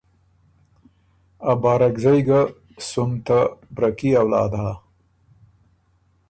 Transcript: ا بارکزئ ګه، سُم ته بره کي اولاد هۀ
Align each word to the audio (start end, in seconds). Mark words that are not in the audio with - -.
ا 1.51 1.53
بارکزئ 1.61 2.19
ګه، 2.27 2.41
سُم 2.87 3.11
ته 3.25 3.39
بره 3.75 3.89
کي 3.97 4.09
اولاد 4.21 4.51
هۀ 4.61 4.71